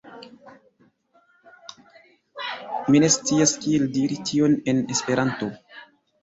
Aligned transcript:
Mi 2.95 3.03
ne 3.05 3.11
scias 3.17 3.53
kiel 3.67 3.85
diri 3.99 4.19
tion 4.31 4.57
en 4.75 4.83
Esperanto. 4.97 5.53